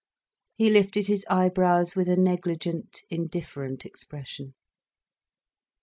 [0.55, 4.55] He lifted his eyebrows with a negligent, indifferent expression.